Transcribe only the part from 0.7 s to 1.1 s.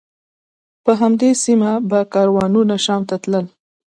په